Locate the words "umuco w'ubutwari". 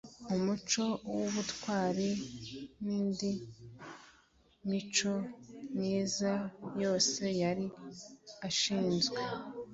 0.35-2.09